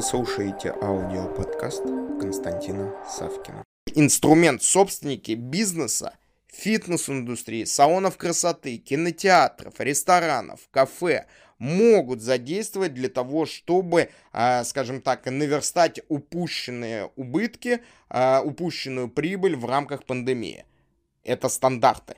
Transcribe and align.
Вы 0.00 0.06
слушаете 0.06 0.70
аудиоподкаст 0.80 1.82
Константина 2.18 2.94
Савкина. 3.06 3.62
Инструмент 3.94 4.62
собственники 4.62 5.32
бизнеса, 5.32 6.14
фитнес-индустрии, 6.46 7.64
салонов 7.64 8.16
красоты, 8.16 8.78
кинотеатров, 8.78 9.74
ресторанов, 9.78 10.60
кафе 10.70 11.26
могут 11.58 12.22
задействовать 12.22 12.94
для 12.94 13.10
того, 13.10 13.44
чтобы, 13.44 14.08
а, 14.32 14.64
скажем 14.64 15.02
так, 15.02 15.26
наверстать 15.26 16.00
упущенные 16.08 17.10
убытки, 17.16 17.82
а, 18.08 18.40
упущенную 18.42 19.10
прибыль 19.10 19.54
в 19.54 19.66
рамках 19.66 20.06
пандемии. 20.06 20.64
Это 21.24 21.50
стандарты 21.50 22.16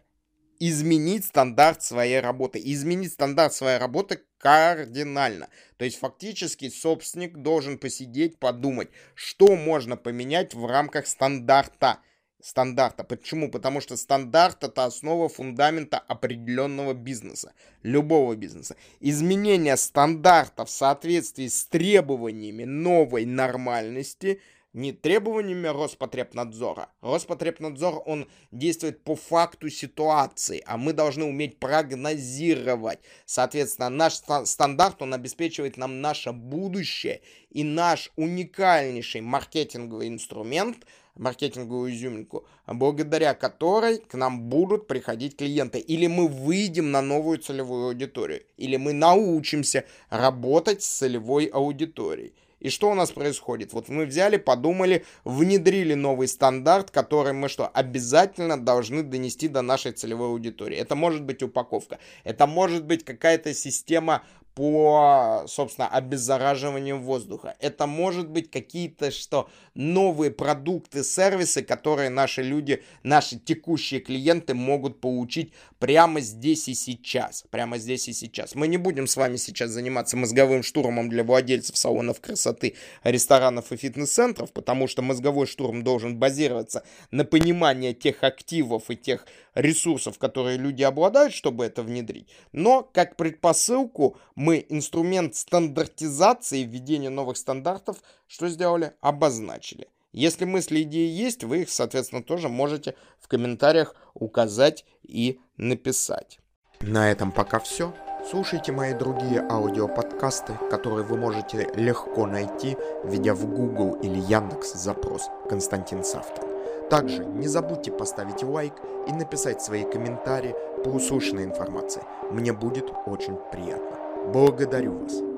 изменить 0.68 1.24
стандарт 1.24 1.82
своей 1.82 2.20
работы. 2.20 2.60
Изменить 2.64 3.12
стандарт 3.12 3.52
своей 3.52 3.78
работы 3.78 4.20
кардинально. 4.38 5.48
То 5.76 5.84
есть 5.84 5.98
фактически 5.98 6.68
собственник 6.68 7.36
должен 7.38 7.78
посидеть, 7.78 8.38
подумать, 8.38 8.88
что 9.16 9.56
можно 9.56 9.96
поменять 9.96 10.54
в 10.54 10.64
рамках 10.66 11.08
стандарта. 11.08 11.98
Стандарта. 12.40 13.02
Почему? 13.02 13.50
Потому 13.50 13.80
что 13.80 13.96
стандарт 13.96 14.62
это 14.62 14.84
основа 14.84 15.28
фундамента 15.28 15.98
определенного 15.98 16.94
бизнеса. 16.94 17.54
Любого 17.82 18.36
бизнеса. 18.36 18.76
Изменение 19.00 19.76
стандарта 19.76 20.64
в 20.64 20.70
соответствии 20.70 21.48
с 21.48 21.64
требованиями 21.66 22.62
новой 22.62 23.24
нормальности– 23.24 24.40
не 24.72 24.92
требованиями 24.92 25.68
Роспотребнадзора. 25.68 26.88
Роспотребнадзор, 27.00 28.02
он 28.06 28.28
действует 28.50 29.04
по 29.04 29.16
факту 29.16 29.68
ситуации, 29.68 30.62
а 30.66 30.76
мы 30.76 30.92
должны 30.92 31.24
уметь 31.24 31.58
прогнозировать. 31.58 33.00
Соответственно, 33.26 33.90
наш 33.90 34.14
стандарт, 34.44 35.02
он 35.02 35.14
обеспечивает 35.14 35.76
нам 35.76 36.00
наше 36.00 36.32
будущее 36.32 37.20
и 37.50 37.64
наш 37.64 38.10
уникальнейший 38.16 39.20
маркетинговый 39.20 40.08
инструмент, 40.08 40.86
маркетинговую 41.14 41.92
изюминку, 41.92 42.46
благодаря 42.66 43.34
которой 43.34 43.98
к 43.98 44.14
нам 44.14 44.48
будут 44.48 44.86
приходить 44.86 45.36
клиенты. 45.36 45.78
Или 45.78 46.06
мы 46.06 46.26
выйдем 46.26 46.90
на 46.90 47.02
новую 47.02 47.36
целевую 47.36 47.88
аудиторию, 47.88 48.42
или 48.56 48.76
мы 48.78 48.94
научимся 48.94 49.84
работать 50.08 50.82
с 50.82 50.88
целевой 50.88 51.44
аудиторией. 51.44 52.32
И 52.62 52.70
что 52.70 52.90
у 52.90 52.94
нас 52.94 53.10
происходит? 53.10 53.72
Вот 53.72 53.88
мы 53.88 54.06
взяли, 54.06 54.36
подумали, 54.36 55.04
внедрили 55.24 55.94
новый 55.94 56.28
стандарт, 56.28 56.92
который 56.92 57.32
мы 57.32 57.48
что, 57.48 57.66
обязательно 57.66 58.56
должны 58.56 59.02
донести 59.02 59.48
до 59.48 59.62
нашей 59.62 59.90
целевой 59.90 60.28
аудитории. 60.28 60.76
Это 60.76 60.94
может 60.94 61.24
быть 61.24 61.42
упаковка, 61.42 61.98
это 62.22 62.46
может 62.46 62.84
быть 62.84 63.04
какая-то 63.04 63.52
система 63.52 64.22
по, 64.54 65.44
собственно, 65.46 65.88
обеззараживанию 65.88 67.00
воздуха. 67.00 67.56
Это 67.58 67.86
может 67.86 68.28
быть 68.28 68.50
какие-то 68.50 69.10
что 69.10 69.48
новые 69.74 70.30
продукты, 70.30 71.02
сервисы, 71.02 71.62
которые 71.62 72.10
наши 72.10 72.42
люди, 72.42 72.82
наши 73.02 73.38
текущие 73.38 74.00
клиенты 74.00 74.54
могут 74.54 75.00
получить 75.00 75.52
прямо 75.78 76.20
здесь 76.20 76.68
и 76.68 76.74
сейчас. 76.74 77.44
Прямо 77.50 77.78
здесь 77.78 78.08
и 78.08 78.12
сейчас. 78.12 78.54
Мы 78.54 78.68
не 78.68 78.76
будем 78.76 79.06
с 79.06 79.16
вами 79.16 79.36
сейчас 79.36 79.70
заниматься 79.70 80.16
мозговым 80.16 80.62
штурмом 80.62 81.08
для 81.08 81.24
владельцев 81.24 81.76
салонов 81.76 82.20
красоты, 82.20 82.74
ресторанов 83.04 83.72
и 83.72 83.76
фитнес-центров, 83.76 84.52
потому 84.52 84.86
что 84.86 85.00
мозговой 85.00 85.46
штурм 85.46 85.82
должен 85.82 86.18
базироваться 86.18 86.84
на 87.10 87.24
понимании 87.24 87.92
тех 87.92 88.22
активов 88.22 88.90
и 88.90 88.96
тех 88.96 89.26
ресурсов, 89.54 90.18
которые 90.18 90.56
люди 90.58 90.82
обладают, 90.82 91.34
чтобы 91.34 91.64
это 91.64 91.82
внедрить. 91.82 92.28
Но 92.52 92.88
как 92.92 93.16
предпосылку 93.16 94.16
мы 94.42 94.66
инструмент 94.68 95.36
стандартизации, 95.36 96.64
введения 96.64 97.10
новых 97.10 97.36
стандартов, 97.36 97.98
что 98.26 98.48
сделали? 98.48 98.92
Обозначили. 99.00 99.86
Если 100.10 100.44
мысли, 100.44 100.82
идеи 100.82 101.08
есть, 101.08 101.44
вы 101.44 101.62
их, 101.62 101.70
соответственно, 101.70 102.24
тоже 102.24 102.48
можете 102.48 102.96
в 103.20 103.28
комментариях 103.28 103.94
указать 104.14 104.84
и 105.04 105.38
написать. 105.56 106.40
На 106.80 107.12
этом 107.12 107.30
пока 107.30 107.60
все. 107.60 107.94
Слушайте 108.28 108.72
мои 108.72 108.94
другие 108.94 109.46
аудиоподкасты, 109.48 110.54
которые 110.70 111.06
вы 111.06 111.16
можете 111.16 111.72
легко 111.76 112.26
найти, 112.26 112.76
введя 113.04 113.34
в 113.34 113.46
Google 113.46 113.94
или 114.02 114.18
Яндекс 114.18 114.72
запрос 114.72 115.28
«Константин 115.48 116.02
Савкин». 116.02 116.88
Также 116.90 117.24
не 117.24 117.46
забудьте 117.46 117.92
поставить 117.92 118.42
лайк 118.42 118.74
и 119.08 119.12
написать 119.12 119.62
свои 119.62 119.84
комментарии 119.84 120.56
по 120.84 120.88
услышанной 120.88 121.44
информации. 121.44 122.02
Мне 122.32 122.52
будет 122.52 122.90
очень 123.06 123.36
приятно. 123.52 124.01
Благодарю 124.30 124.92
вас. 124.98 125.31